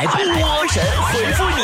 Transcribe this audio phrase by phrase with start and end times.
[0.00, 1.56] 来波神回复你。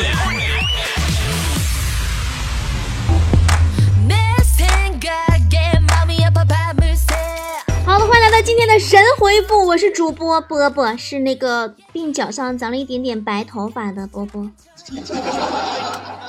[7.87, 14.51] 好的，欢迎来到今天的神回复，我是主播波波，是那个鬓角上长了一点点白头发的波波。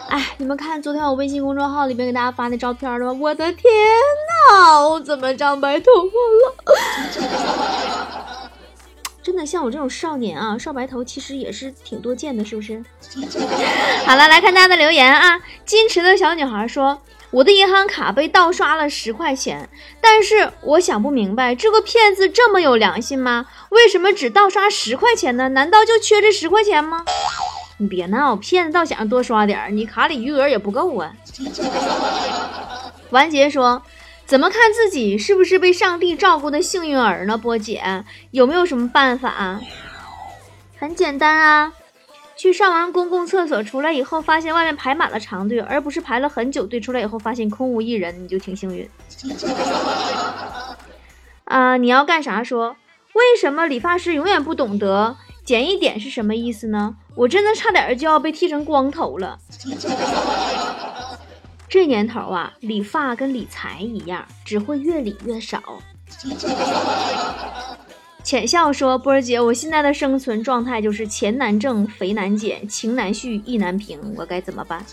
[0.08, 3.20] 哎，你们看昨天我微信公众号里面给大家发那照片了吗？
[3.22, 3.64] 我的天
[4.50, 6.16] 呐，我怎么长白头发
[7.20, 7.97] 了？
[9.28, 12.82] 真的像我这种少年啊，少白头其实也是挺多见的，是不是？
[14.08, 15.38] 好了，来看大家的留言啊。
[15.66, 17.02] 矜持的小女孩说
[17.32, 19.68] ：“我的银行卡被盗刷了十块钱，
[20.00, 23.48] 但是我想不明白，这个骗子这么有良心吗？
[23.72, 25.50] 为什么只盗刷十块钱呢？
[25.50, 27.04] 难道就缺这十块钱吗？”
[27.80, 31.12] 你别闹，骗子倒想多刷点儿，你卡里余额也不够啊。
[33.12, 33.84] 完结说。
[34.28, 37.38] 怎么看自己是不是被上帝照顾的幸运儿呢？
[37.38, 39.62] 波姐有没有什么办法？
[40.78, 41.72] 很简单啊，
[42.36, 48.90] 去上完公共厕所出来以后，发现外面排满了长队，而不是排了很久队出来以后发现空无一人，你就挺幸运。
[51.46, 52.44] 啊，你要干啥？
[52.44, 52.76] 说
[53.14, 56.98] 为什么理发师永远不懂得剪一点是什么意思呢？
[57.16, 59.40] 我真的差点就要被剃成光头了。
[61.70, 65.62] 这年头啊，理发跟理财一样，只会越理越少。
[68.24, 74.84] 浅笑说：“波儿姐，我现在的生存状态就是钱难挣，肥难减，情难续，意难平，我该怎么办？”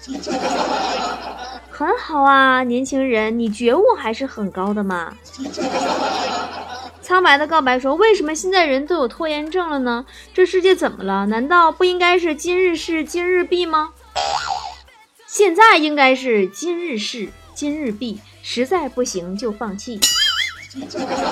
[1.71, 5.13] 很好啊，年轻人，你觉悟还是很高的嘛。
[7.01, 10.07] 苍白的告白说：“为什么现在人都有拖延症了呢？
[10.33, 11.27] 这世界怎么了？
[11.27, 13.91] 难道不应该是今日事今日毕吗？”
[15.35, 19.99] 现在应该是今日事今日毕，实在不行就放弃。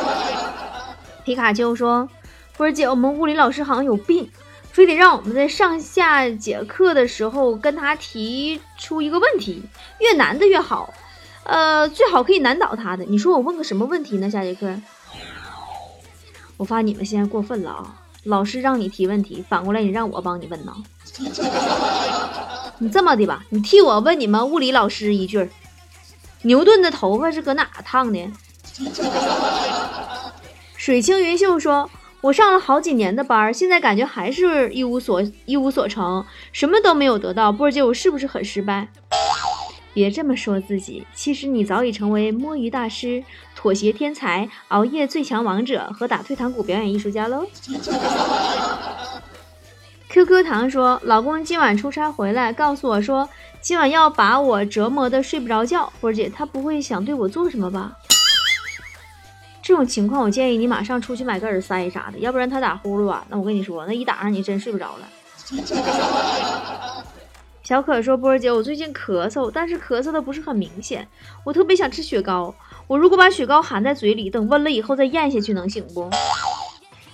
[1.24, 2.08] 皮卡丘说
[2.58, 4.28] ：“波儿姐，我们物理老师好像有病，
[4.72, 9.62] 非得让我们在上下节课的时候跟他提出一个问题，
[10.00, 10.92] 越难的越好，
[11.44, 13.04] 呃，最好可以难倒他的。
[13.04, 14.28] 你说我问个什么问题呢？
[14.28, 14.80] 下节课？
[16.56, 18.02] 我发现你们现在过分了啊！
[18.24, 20.74] 老师让你提问题，反过来你让我帮你问呢？”
[22.78, 25.48] 你这么的吧，你替我问你们物理老师一句：
[26.42, 28.30] 牛顿的头发是搁哪烫的？
[30.76, 31.88] 水清云秀说
[32.22, 37.52] ：“我上了好几年的班，现在感觉还是一无所一无所成，什么都没有得到。
[37.52, 38.88] 波儿姐，我是不是很失败？
[39.94, 43.22] 别这么说自己，其实你早已成为摸鱼大师、
[43.54, 47.46] 妥协天才、熬夜最强王者和打退堂鼓表演艺术家喽。”
[50.12, 53.26] QQ 糖说：“老公今晚出差回来，告诉我说
[53.62, 55.90] 今晚要把我折磨的睡不着觉。
[56.02, 57.96] 波儿姐，他不会想对我做什么吧？
[59.62, 65.08] 这种情况，我建议你马上出去买个耳塞啥的，要不然他打呼噜啊，那我跟你说，那一打上你真睡不着了。
[67.64, 71.08] ”小可说：“波儿姐，我最近咳嗽，但是咳嗽的不是很明显，
[71.42, 72.54] 我特别想吃雪糕。
[72.86, 76.10] 我如果把雪糕含在嘴里，等温了以后再咽下去，能行不？”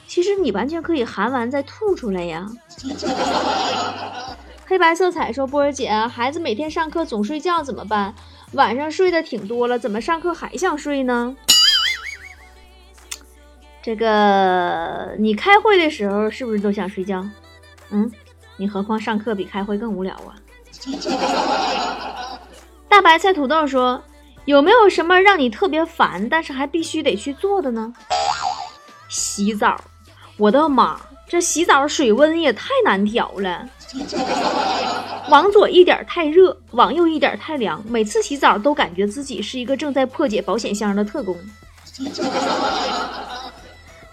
[0.09, 2.45] 其实你完全可以含完再吐出来呀。
[4.67, 8.15] 黑白色彩说：“波儿姐，孩子每天上课总睡觉怎么办？
[8.53, 11.37] 晚上睡的挺多了，怎么上课还想睡呢？”
[13.81, 17.25] 这个你开会的时候是不是都想睡觉？
[17.91, 18.11] 嗯，
[18.57, 20.35] 你何况上课比开会更无聊啊。
[22.89, 24.03] 大白菜土豆说
[24.45, 27.93] ：“有没有什么让你特别烦，但是还必须得去做的呢？”
[29.09, 29.81] 洗澡。
[30.38, 33.69] 我的妈，这洗澡水温也太难调了，
[35.28, 37.82] 往左一点太热，往右一点太凉。
[37.88, 41.37] 每次洗澡都感觉自己是一个正在破解保险箱的特工。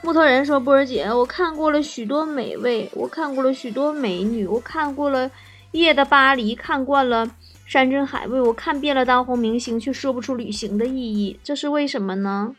[0.02, 5.30] 木头人说：“波儿姐，我看过了许多美味，我看过了许多美女，我看过了
[5.72, 7.30] 夜的巴黎，看惯了
[7.68, 12.56] 山珍海味，我看遍了当红明星，却说不出旅行的意义，这是为什么呢？”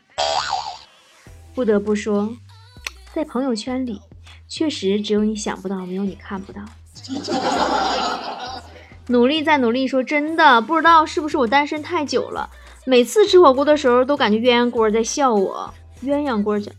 [1.53, 2.29] 不得不说。
[3.17, 3.99] 在朋友圈里，
[4.47, 6.61] 确实只有你想不到，没有你看不到。
[9.09, 12.47] 努力再努力，说真的，不知道是不是我单身太久了，
[12.85, 15.73] 每次吃火锅的时候都感觉鸳鸯锅在笑我。
[16.03, 16.71] 鸳鸯锅讲，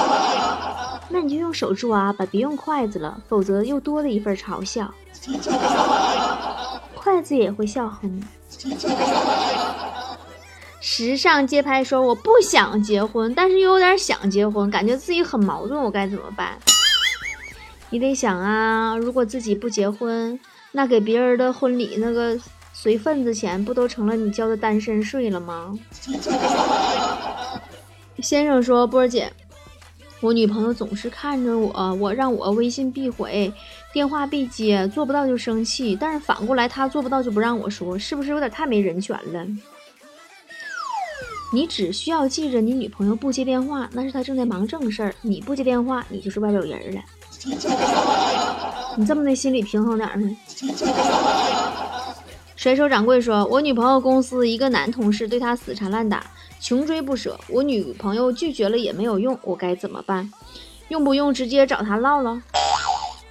[1.10, 4.90] 那你就用手抓吧，别用筷子了，否则又多了一份嘲笑。
[6.96, 8.22] 筷子也会笑哼。
[10.84, 16.58] 时尚街拍说：“我不想结婚，但是又有点想结婚，感觉自己很矛盾，我该怎么办？”
[17.88, 20.38] 你得想啊，如果自己不结婚，
[20.72, 22.36] 那给别人的婚礼那个
[22.72, 25.72] 随份子钱，不都成了你交的单身税了吗？
[28.18, 29.32] 先生说：“波儿姐，
[30.20, 33.52] 我女朋友总是看着我，我让我微信必回，
[33.92, 39.46] 电话必接，做不到就生气，但是反过来她做不到就不让我说，是不是有点太没人权了？
[41.54, 47.02] 你只需要记着，你女朋友不接电话，那是她正在忙正事儿；你不接电话，你就是外边有人了。
[48.96, 50.36] 你这么的心理平衡点儿呢？
[52.56, 56.24] 甩手掌柜说：“我女朋友公司一个男同事对她死缠烂打，
[56.58, 57.38] 穷追不舍。
[57.48, 60.32] 我女朋友拒绝了也没有用，我该怎么办？
[60.88, 62.38] 用不用直接找他唠唠？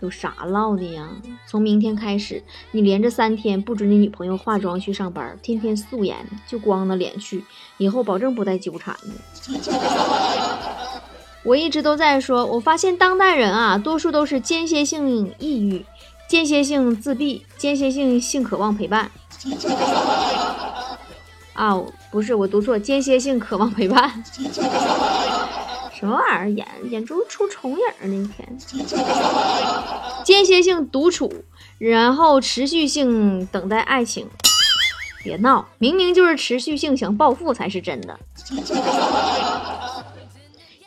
[0.01, 1.07] 有啥唠的呀？
[1.48, 6.18] 从明天开始，你连着三天不准你女朋友化妆去上班，天天素颜，
[6.48, 7.45] 就光着脸去，
[7.77, 9.12] 以后保证不带纠缠的。
[11.44, 15.83] ”我一直都在说，我发现当代人啊，多数都是间歇性抑郁、
[16.27, 19.09] 间歇性自闭、间歇性性渴望陪伴。
[21.53, 21.81] 啊，
[22.12, 24.24] 不是我读错，间歇性渴望陪伴。
[26.01, 26.50] 什么玩意儿？
[26.50, 28.57] 眼眼珠出重影那天。
[30.25, 31.31] 间歇性独处，
[31.77, 34.27] 然后持续性等待爱情。
[35.24, 38.19] 别闹，明明就是持续性想暴富才是真的。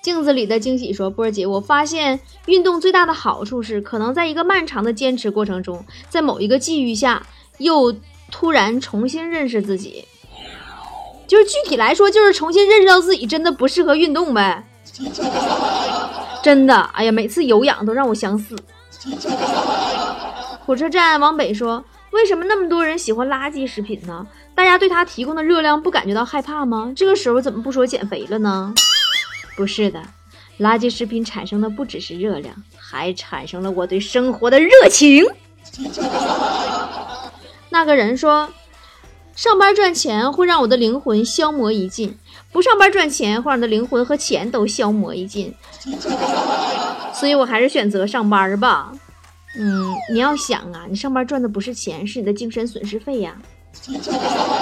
[0.02, 7.24] 镜子里的惊喜说：“波儿姐，我发现运动最大的好处是，可能在一个漫长的坚持过程中，在某一个际遇下，
[7.58, 7.94] 又
[8.32, 10.04] 突然重新认识自己。
[11.28, 14.66] 就是具体来说，就是重新认识到自己真的不适合运动呗。
[16.42, 18.56] 真的，哎呀，每次有氧都让我想死。”
[20.64, 24.26] 火车站往北说：“为什么那么多人喜欢垃圾食品呢？
[24.54, 26.92] 大家对它提供的热量不感觉到害怕吗？
[26.96, 28.72] 这个时候怎么不说减肥了呢？”
[29.56, 30.02] 不是的，
[30.58, 35.24] 垃圾食品产生的不只是热量，还产生了我对生活的热情。
[37.70, 38.48] 那个人说，
[39.34, 42.16] 上班赚钱会让我的灵魂消磨一尽，
[42.54, 45.52] 不上班赚钱会让你的灵魂和钱都消磨一尽。
[47.12, 48.92] 所以我还是选择上班吧。
[49.58, 53.36] 嗯，你要想啊，你上班赚的不是钱，是你的精神损失费呀。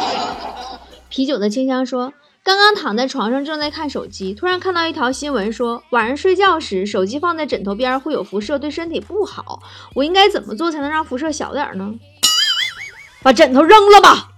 [1.11, 2.12] 啤酒的清香说。
[2.44, 9.62] 刚刚躺在床上正在看手机，突然看到一条新闻说，晚上睡觉时手机放在枕头边会有辐射，对身体不好。
[9.95, 11.95] 我应该怎么做才能让辐射小点呢？
[13.23, 14.31] 把枕头扔了吧，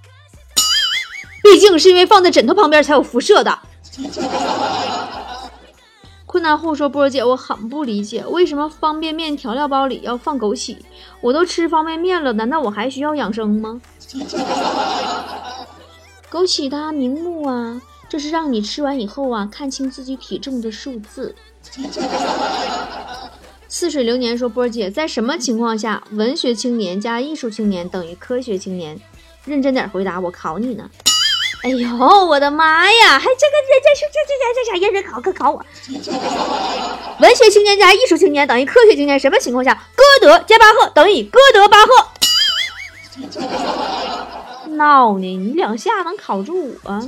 [1.44, 3.58] 毕竟是因为放在枕头旁边才有辐射的。
[6.24, 10.78] 困难户说：“波儿姐，我很不理解，为什么方便面调料包里要放枸杞？
[11.20, 13.78] 我都吃方便面了，难道我还需要养生吗？”
[16.32, 17.82] 枸杞它明目啊。
[18.08, 21.34] 这是让你吃完以后啊，看清自己体重的数字。
[23.68, 28.98] 似水流年说：“波儿姐，在什么情况下，文学青年加艺术青年等于科学青年？
[29.44, 30.88] 认真点回答，我考你呢。”
[31.64, 31.96] 哎呦，
[32.26, 33.18] 我的妈呀！
[33.18, 35.18] 还这个这这这这这这啥认真考？
[35.18, 35.64] 可考我？
[37.20, 39.18] 文学青年加艺术青年等于科学青年？
[39.18, 42.08] 什么情况下，歌德加巴赫等于歌德巴赫？
[44.72, 45.36] 闹呢？
[45.38, 47.00] 你两下能考住我？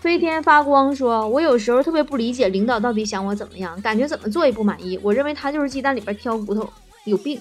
[0.00, 4.98] 飞天发光说：“我有时候特别不理解领导到底想我怎么样，感觉怎么做也不满意。
[5.02, 6.72] 我认为他就是鸡蛋里边挑骨头，
[7.04, 7.38] 有病。”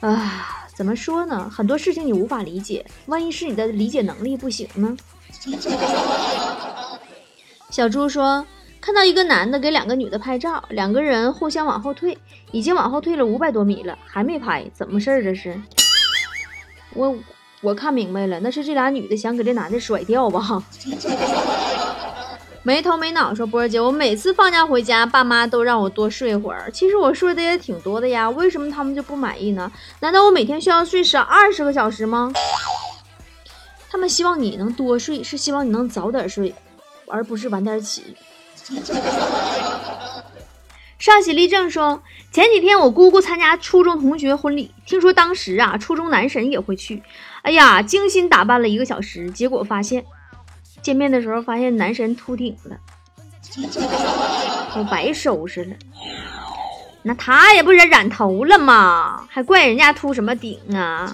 [0.00, 1.46] 啊，怎么说呢？
[1.54, 4.96] 很多事情你无法理解，万一是你的理解能力不行呢？
[7.68, 8.46] 小猪说
[8.80, 12.16] ：“看到一个男的给两个女的拍照，两个人互相往后退，
[12.50, 15.22] 已经往后退了五百多米了，还没拍，怎么事儿？
[15.22, 15.60] 这是？”
[16.96, 17.14] 我
[17.60, 20.64] 我看明白了，那是这俩女的想给这男的甩掉吧？
[22.62, 26.70] 没头没脑说波儿姐，我每次放假回家，爸妈都让我多睡会儿。
[26.70, 29.72] 其实我睡的也挺多的呀，为什么他们就不满意呢？
[30.00, 32.30] 难道我每天需要睡十二十个小时吗？
[33.88, 36.54] 他们希望你能多睡，是希望你能早点睡，
[37.08, 38.14] 而不是晚点起。
[40.98, 42.02] 上喜立正说。
[42.32, 47.02] 前几天我姑姑参加初中同学婚礼，听说当时啊，初中男神也会去。
[47.42, 50.04] 哎呀，精心打扮了一个小时，结果发现
[50.82, 52.76] 见面的时候发现男神秃顶了，
[54.74, 55.76] 都白收拾了。
[57.02, 59.26] 那他也不是染头了吗？
[59.30, 61.12] 还怪人家秃什么顶啊？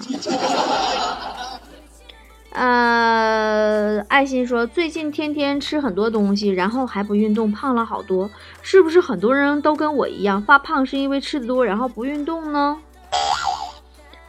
[2.51, 8.29] 呃，爱心说最近天天吃很多东西，然后还不运动，胖了好多。
[8.61, 12.79] 是不是很多人都跟我一样发胖，是因为吃的多，然后不运动呢？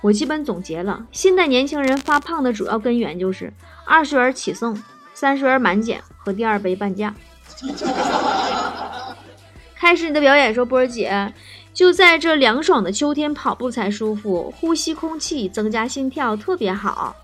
[0.01, 3.53] 我基本总结了，现在年轻人发胖的主要根源就是
[3.85, 4.81] 二十元起送、
[5.21, 7.13] 三十元满减和第二杯半价。
[9.75, 11.35] 开始你的表演，说波儿姐，
[11.75, 17.17] 就在这凉爽的秋天跑步才舒服，呼吸空气增加心跳，特别好。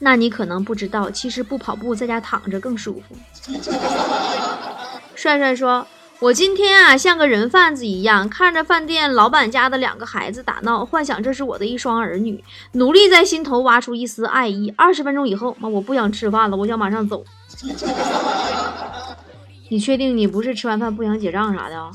[0.00, 3.16] 那你可能不知道，其实不跑步，在家躺着更舒服。
[5.14, 5.86] 帅帅说
[6.18, 12.42] ：“我今天啊，像个人贩子一样，看着饭店老板家的两个孩子打闹，幻想这是我的一双儿女，
[12.72, 14.72] 努力在心头挖出一丝爱意。
[14.78, 17.22] 二十分钟以后，妈，我不想吃饭了，我想马上走。
[19.68, 21.90] 你确定你不是吃完饭不想结账啥的？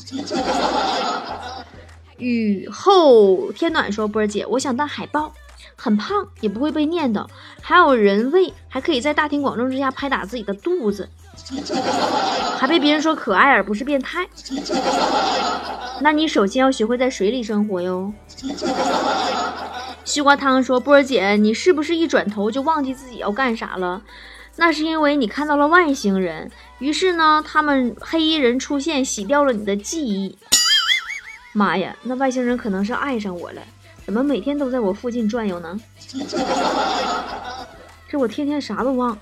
[2.17, 5.33] 雨后天暖说：“波儿姐，我想当海豹，
[5.75, 7.25] 很胖也不会被念叨，
[7.59, 11.09] 还有人喂，还可以在大庭广众之下拍打自己的肚子。”
[12.57, 14.27] 还被别人说可爱而不是变态，
[16.01, 18.13] 那你首先要学会在水里生活哟。
[20.03, 24.01] 西瓜汤说：“波儿姐，你是不是一转头就忘记自己要干啥了？
[24.57, 30.37] 那是因为你看到了外星人，于是呢，他们黑衣人出现，洗掉了你的记忆。
[31.53, 33.61] 妈呀，那外星人可能是爱上我了，
[34.05, 35.79] 怎么每天都在我附近转悠呢？
[38.09, 39.17] 这我天天啥都忘。”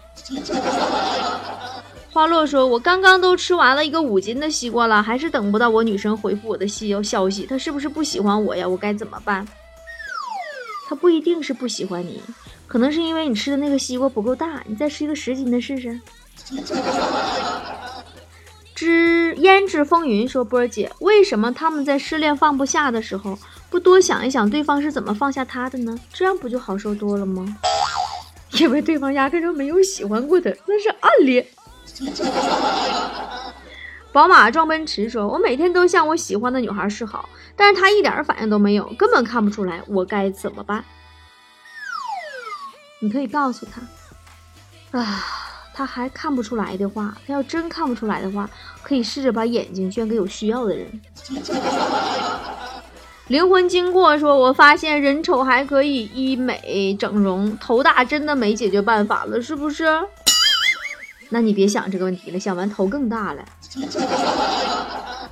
[2.19, 8.67] 花落说：“我刚刚都吃完了一个五斤的西瓜了，还是等不到我女生回复我的西游消息，她是不是不喜欢我呀？
[8.67, 9.47] 我该怎么办？
[10.89, 12.21] 她不一定是不喜欢你，
[12.67, 15.97] 可能是因为你吃的那个西瓜不够大，你再吃一个十斤的试试。”
[18.75, 25.97] 之胭脂风云说：“波儿姐，为什么他们在失恋放不下的时候，不多想一想对方是怎么放下他的呢？
[26.11, 27.55] 这样不就好受多了吗？
[28.59, 31.47] 因为对方压根就没有喜欢过他，那是暗恋。”
[34.11, 40.83] 宝马撞奔驰说：“我每天都向我喜欢的女孩示好，但是她一点反应都没有，根本看不出来，我该怎么办？”
[43.01, 45.23] 你可以告诉她，啊，
[45.73, 48.49] 她还看不出来的话，她要真看不出来的话，
[48.81, 51.01] 可以试着把眼睛捐给有需要的人。
[53.27, 59.85] 灵魂经过说：“我发现人丑还可以医美整容，头大真的没解决办法了，是不是？”
[61.29, 63.43] 那你别想这个问题了，想完头更大了。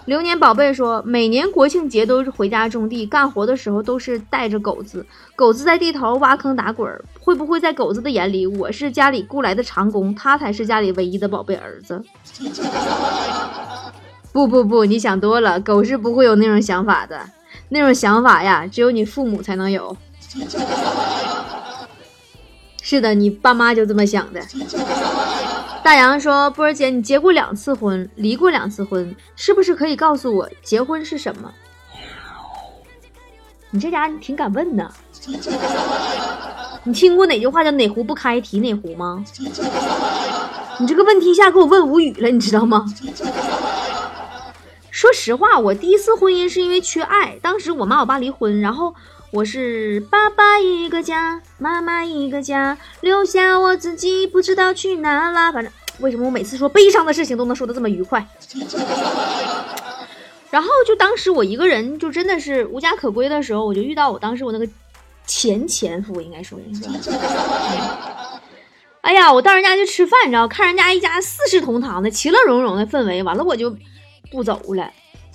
[0.06, 7.04] 流年宝贝说，每年国庆节都是回家种地，干活的时候都是带着狗子，狗子在地头挖坑打滚儿。
[7.20, 12.02] 会不会在狗子的眼里，我是家里雇来的长工，他才是家里唯一的宝贝儿子？
[14.32, 17.20] 不不不，你想多了，狗是不会有那种想法的，
[17.70, 19.98] 那种想法呀，只有你父母才能有。
[22.82, 24.40] 是的，你爸妈就这么想的。
[25.88, 31.50] 大洋说：“波儿姐，你结过两次婚，离过两次婚，是不是可以告诉我结婚是什么？”
[33.72, 34.92] 你这家你挺敢问的。
[36.84, 39.24] 你听过哪句话叫“哪壶不开提哪壶”吗？
[40.78, 42.86] 你这个问题一下给我问无语了，你知道吗？
[44.92, 48.94] 说实话，我第一次婚姻是因为缺爱，当时我妈我爸离婚，然后
[49.32, 55.72] 我是爸爸一个家，妈妈一个家，留下我自己不知道去哪了，反正。
[56.00, 58.26] 为什么我每次说悲伤的事情都能说的这么愉快？
[60.50, 64.66] 然后就当时我一个人就真的是无家可归的时候，我就遇到我当时我那个
[65.26, 67.12] 前前夫，应该说是？
[69.02, 73.76] 哎呀，我到人家去吃饭，你知道，看人家一家四世同堂的其乐融融的氛围，完了我就
[74.32, 74.90] 不走了。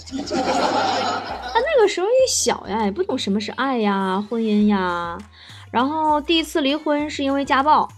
[0.06, 5.18] 他那个时候也小呀，也不懂什么是爱呀、婚姻呀。
[5.70, 7.88] 然后第一次离婚是因为家暴。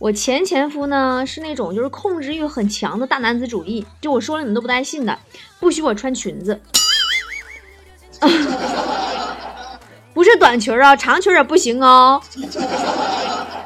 [0.00, 5.18] 我前前夫呢是那种就是控制欲很强的大男子主义，就我说了你们都不带信的，
[5.60, 6.60] 不许我穿裙子，
[10.12, 12.20] 不是短裙啊，长裙也不行哦。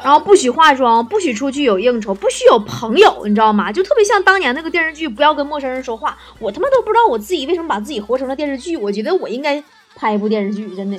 [0.09, 3.71] 然后不许化妆，不许出去有应酬，不许有朋友，你知道吗？
[3.71, 9.62] 就特别像当年那个电视剧《不要跟陌生人说话》，我他妈都不知道我自己为什么把自己活成了电视剧，我觉得我应该
[9.95, 10.99] 拍一部电视剧，真的。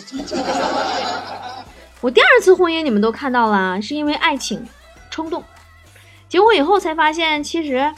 [2.01, 4.63] 我第二次婚姻你们都看到了，是因为爱情。
[5.09, 5.43] 冲动，
[6.27, 7.91] 结婚以后才发现，其实，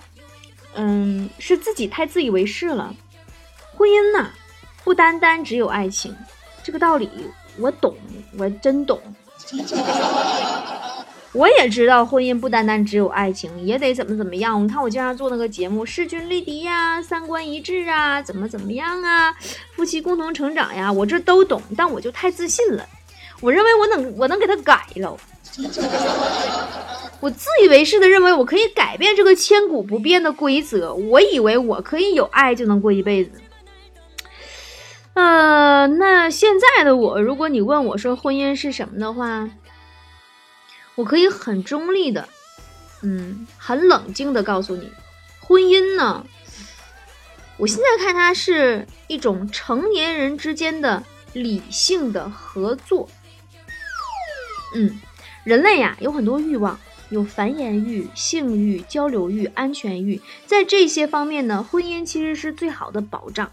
[0.76, 2.96] 嗯，是自己太自以为是了。
[3.76, 4.30] 婚姻呐，
[4.86, 6.16] 不单单只有爱情，
[6.64, 7.10] 这个道理
[7.58, 7.98] 我懂，
[8.40, 8.98] 我真懂。
[11.34, 14.62] 我也知道，婚姻不单单只有爱情，也得怎么怎么样。
[14.62, 19.34] 你看我经常做那个节目，势均力敌呀，三观一致啊，怎么怎么样啊，
[19.76, 22.86] 夫妻共同成长呀，我这都懂，但我就太自信了。
[23.40, 25.18] 我认为我能，我能给他改了。
[27.22, 33.32] 我自以为是的认为我可以改变这个千古不变的规则，我以为我可以有爱就能过一辈子。
[35.14, 39.50] 呃，那现在的我，如果你问我说婚姻是什么的话，
[41.02, 42.30] 我可以很中立的，
[43.02, 44.88] 嗯，很冷静的告诉你，
[45.40, 46.24] 婚姻呢，
[47.58, 51.02] 我现在看它是一种成年人之间的
[51.34, 53.10] 理性的合作。
[54.76, 55.02] 嗯，
[55.44, 56.80] 人类呀有很多欲望。
[57.10, 63.52] 有繁衍欲、性欲、交流欲、安全欲，在这些方面呢，婚姻其实是最好的保障。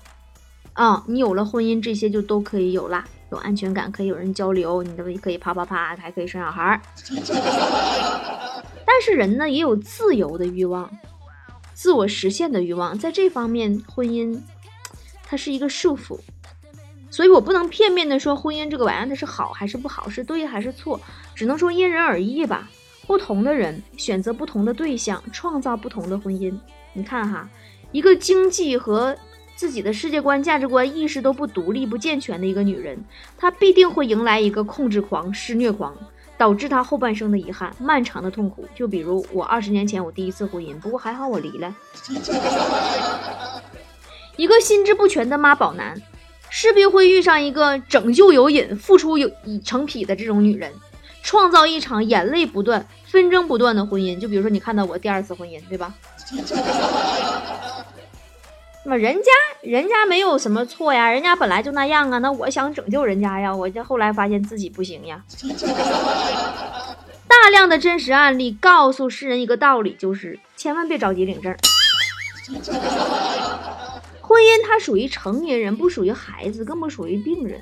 [0.75, 6.81] 啊，你有了婚姻，这些就都可以有啦，有安全感，可以有人交流，你都可以啪啪啪，还可以生小孩儿。
[8.87, 10.91] 但是人呢，也有自由的欲望，
[11.75, 14.41] 自我实现的欲望，在这方面，婚姻
[15.25, 16.19] 它是一个束缚。
[17.11, 21.01] 所以我不能片面的说婚姻这个玩意儿它是好还是不好，是对还是错，
[21.35, 22.69] 只能说因人而异吧。
[23.07, 26.55] 不同的人选择不同的对象，创造不同的婚姻。
[26.93, 27.49] 你看哈，
[27.93, 29.17] 一个经济和
[29.59, 32.97] 自己的世界观、价值观、意识都不独立、不健全的一个女人，
[33.37, 35.97] 她必定会迎来一个控制狂、施虐狂，
[36.37, 38.65] 导致她后半生的遗憾、漫长的痛苦。
[38.73, 41.75] 就比如我二十年前我第一次婚姻，不过还好我离了。
[44.39, 46.01] 一个心智不全的妈宝男。
[46.51, 50.73] 势必会遇上一个拯救有瘾、付出有已成癖的这种女人，
[51.23, 54.19] 创造一场眼泪不断、纷争不断的婚姻。
[54.19, 55.93] 就比如说，你看到我第二次婚姻，对吧？
[58.89, 59.31] 那么人家
[59.61, 62.17] 人家没有什么错呀，人家本来就那样啊。
[62.21, 65.23] 那我想拯救人家呀，我这后来发现自己不行呀。
[67.29, 71.55] 大量的真实案例告诉世人一个道理，就是千万别着急领证。
[74.23, 77.61] 婚姻它属于成年人，不属于孩子，更不属于病人。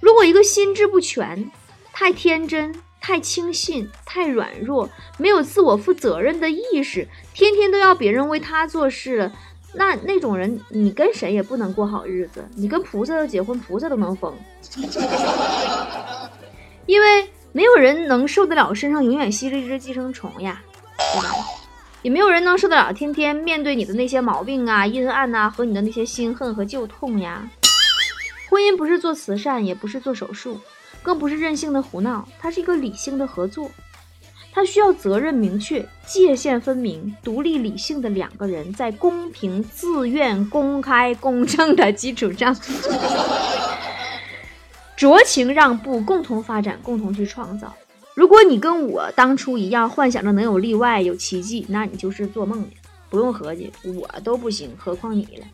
[0.00, 1.50] 如果一个心智不全、
[1.92, 9.32] 太天真、太轻信、太软弱、没有自我负责任的意识，天天都要别人为他做事，
[9.74, 12.44] 那那种人，你跟谁也不能过好日子。
[12.54, 14.34] 你跟菩萨要结婚，菩萨都能疯，
[16.86, 20.62] 因为没有人能受得了身上永远吸着一只寄生虫呀，
[21.14, 21.30] 对吧？
[22.02, 27.48] 也没有人能受得了天天面对你的那些毛病啊、阴暗呐，和你的那些心恨和旧痛呀。
[28.48, 30.58] 婚姻不是做慈善，也不是做手术，
[31.02, 33.70] 更不是任性的胡闹，它是一个理性的合作。
[34.52, 42.52] 他需要责任明确、界限分明、独立理性的两个人，在公平、自愿、公开、公正的基础上，
[44.98, 47.72] 酌情让步，共同发展，共同去创造。
[48.14, 52.66] 如果你跟我当初一样幻想着能有例外、有奇迹，那你就是做梦呢。
[53.10, 55.44] 不用合计，我都不行，何况你了。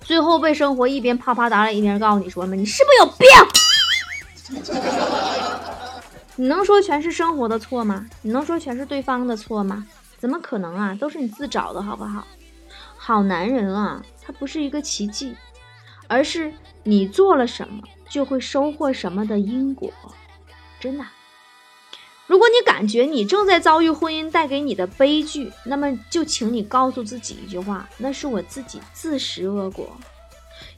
[0.00, 3.28] 最后被生活一边啪啪打脸，一边告诉你说嘛，你是不是有病？
[6.36, 8.06] 你能说全是生活的错吗？
[8.22, 9.86] 你能说全是对方的错吗？
[10.18, 10.96] 怎么可能啊？
[11.00, 12.26] 都是你自找的，好不好？
[12.96, 15.34] 好男人啊，他不是一个奇迹，
[16.06, 16.52] 而是
[16.84, 17.82] 你做了什么。
[18.08, 19.92] 就会收获什么的因果，
[20.78, 21.04] 真的。
[22.28, 29.90] 如果你感觉你正在遭遇婚姻带给你的悲剧，那么就请你告诉自己一句话：那是我自己自食恶果。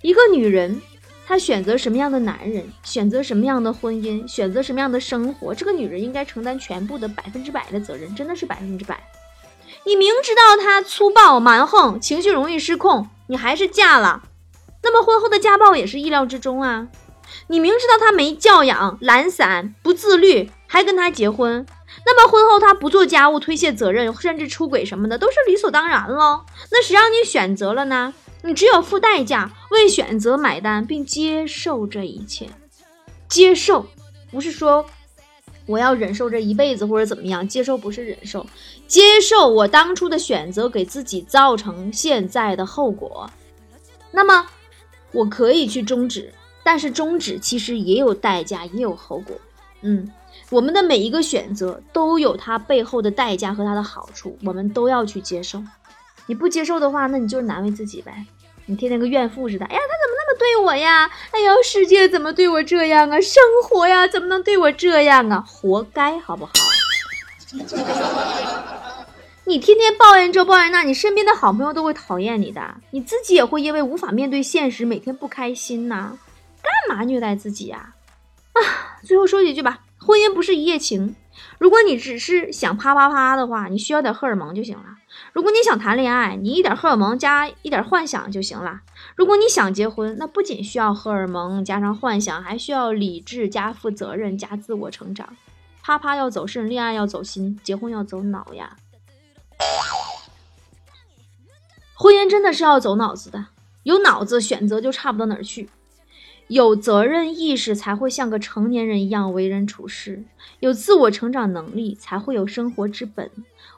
[0.01, 0.81] 一个女人，
[1.29, 8.99] 她选择什么样的男人，选择什么样的婚姻，选择什么样的生活，这个女人应该承担全部的百分之百的责任，真的是百分之百。
[9.85, 14.23] 你明知道他粗暴蛮横，情绪容易失控，你还是嫁了，
[14.83, 16.89] 那么婚后的家暴也是意料之中啊。
[17.49, 21.67] 你明知道他没教养、懒散、不自律，还跟他结婚，
[22.07, 26.47] 那么婚后他不做家务、推卸责任，甚至出轨什么的，都是理所当然喽。
[26.73, 28.15] 那谁让你选择了呢？
[28.43, 32.49] 你只有付代价，为选择买单，并接受这一切。
[33.29, 33.87] 接受
[34.31, 34.85] 不是说
[35.67, 38.47] 我要忍受这一辈子或者怎么样，接受不是忍受，
[38.87, 43.31] 接受我当初的选择给自己造成现在的后果。
[44.11, 44.47] 那么
[45.13, 46.33] 我可以去终止。
[46.65, 49.35] 但是终止其实也有代价，也有后果。
[49.81, 50.07] 嗯，
[50.51, 55.63] 我们的每一个选择都有它背后的代价和它的好处，我们都要去接受。
[56.29, 58.27] 你不接受的话，那你就是难为自己呗。
[58.67, 61.11] 你天天跟怨妇似的，哎呀，他怎么那么对我呀？
[61.33, 63.19] 哎呦，世界怎么对我这样啊？
[63.19, 65.43] 生活呀，怎么能对我这样啊？
[65.49, 66.53] 活该，好不好？
[69.47, 76.19] 你天天抱怨这抱怨那，你身边的好朋友都会讨厌你的，你自己也会因为无法面对现实，每天不开心呐。
[76.63, 77.95] 干嘛虐待自己呀？
[78.53, 78.61] 啊！
[79.03, 81.17] 最后说几句吧，婚姻不是一夜情。
[81.57, 84.98] 如果你只是想啪啪啪的话，你需要点荷尔蒙就行了。
[85.39, 88.81] 如果你想谈恋爱，你一点荷尔蒙加一点幻想就行了。
[89.15, 95.37] 如果你想结婚，那不仅需要荷尔蒙加上幻想，还需要理智加负责任加自我成长。
[95.81, 98.77] 啪啪要走肾，恋爱要走心，结婚要走脑呀。
[101.95, 103.47] 婚姻真的是要走脑子的，
[103.85, 105.71] 有脑子选择就差不到哪儿去。
[106.49, 110.25] 有责任意识才会像个成年人一样为人处事，
[110.59, 113.31] 有自我成长能力才会有生活之本、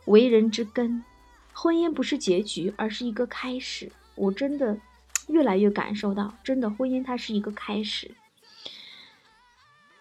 [0.06, 1.04] 为人之根。
[1.62, 3.92] 婚姻不是结局，而是一个开始。
[4.14, 4.78] 我真的
[5.26, 8.12] 越来越感受到，真的婚姻它是一个开始。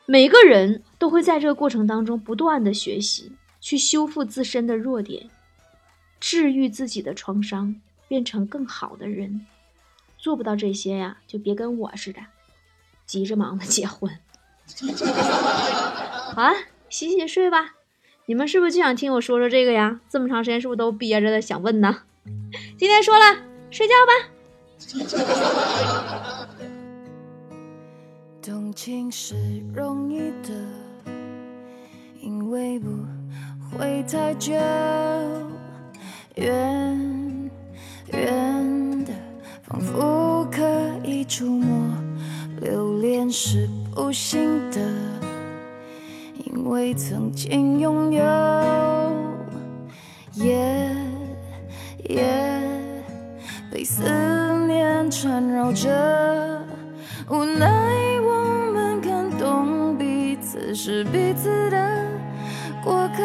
[0.05, 5.29] 每个人都会在这个过程当中不断的学习，去修复自身的弱点，
[6.21, 7.75] 治愈自己的创伤，
[8.07, 9.45] 变成更好的人。
[10.17, 12.21] 做不到这些呀，就别跟我似的，
[13.05, 14.09] 急着忙的结婚。
[16.33, 16.53] 好了，
[16.89, 17.75] 洗洗睡吧。
[18.29, 20.01] 你们是不是就想听我说说这个呀？
[20.07, 22.03] 这么长时间是不是都憋着的想问呢？
[22.77, 23.37] 今天说了，
[23.71, 24.13] 睡觉吧。
[28.39, 29.35] 动情是
[29.73, 30.53] 容易的，
[32.21, 32.87] 因为不
[33.75, 34.53] 会太久。
[36.35, 37.49] 远
[38.13, 39.11] 远的，
[39.63, 40.61] 仿佛可
[41.03, 41.97] 以触摸。
[42.61, 44.79] 留恋是不幸的，
[46.69, 48.23] 为曾经拥有。
[50.36, 50.95] 夜
[52.08, 52.23] 夜
[53.71, 54.03] 被思
[54.67, 55.89] 念缠绕着，
[57.27, 57.67] 无奈
[58.21, 60.38] 我们感动彼。
[60.41, 62.05] 此是彼此的
[62.84, 63.23] 过客，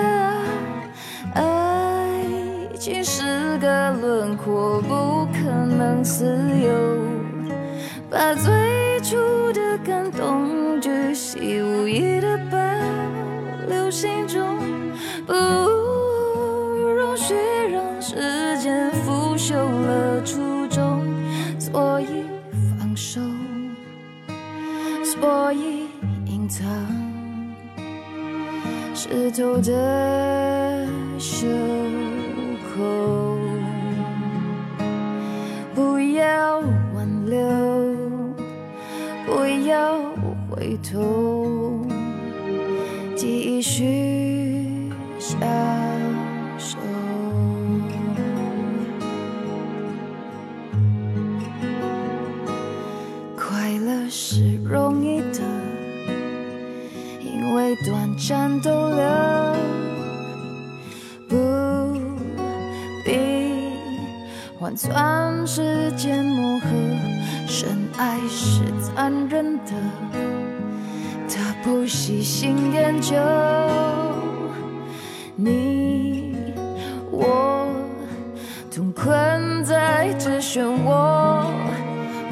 [1.34, 2.24] 爱
[2.78, 6.24] 情是个轮廓，不可能自
[6.60, 6.72] 由。
[8.10, 9.16] 把最初
[9.52, 12.58] 的感动巨细无遗的保
[13.94, 14.58] 心中，
[15.24, 17.32] 不容许
[17.70, 21.06] 让时间腐朽了初衷，
[21.60, 22.24] 所以
[22.76, 23.20] 放手，
[25.04, 25.86] 所以
[26.26, 26.66] 隐藏。
[28.96, 31.46] 湿透的袖
[32.74, 33.38] 口，
[35.72, 36.58] 不要
[36.96, 37.38] 挽留，
[39.24, 40.00] 不要
[40.50, 41.43] 回头，
[54.08, 55.40] 是容易的。
[57.20, 59.04] 因为短暂逗留，
[61.28, 61.36] 不
[63.04, 63.10] 必
[64.58, 66.66] 换算时间磨合。
[67.46, 69.72] 深爱是残忍的，
[71.28, 73.14] 他不细心研究。
[75.36, 76.34] 你
[77.10, 77.68] 我
[78.74, 81.44] 同困在这漩涡，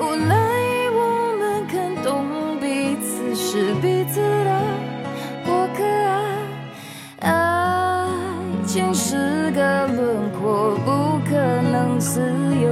[0.01, 0.42] 无奈
[12.13, 12.21] 自
[12.61, 12.69] 由。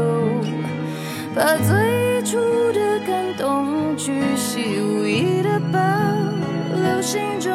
[1.35, 2.37] 把最初
[2.75, 5.79] 的感动，巨细无遗的保
[6.77, 7.51] 留心中，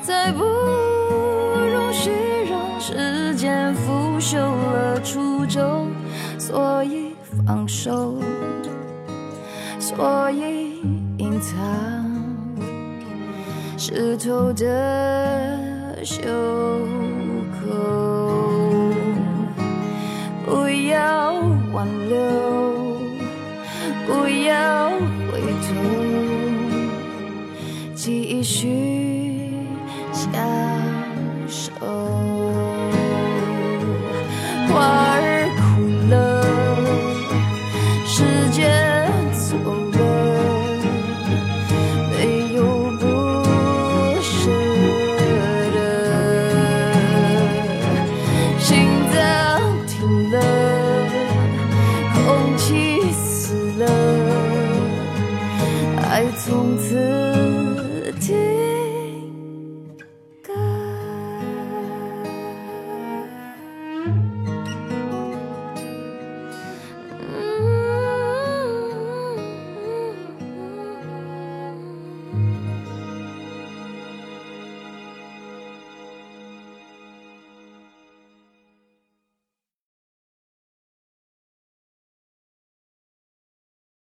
[0.00, 2.12] 再不容许
[2.48, 5.88] 让时间腐朽了初衷。
[6.38, 8.14] 所以放手，
[9.80, 10.82] 所以
[11.18, 11.56] 隐藏，
[13.76, 16.22] 湿透的袖。
[21.02, 21.34] 要
[21.72, 22.16] 挽留，
[24.06, 24.90] 不要
[25.28, 25.68] 回头，
[27.92, 29.01] 继续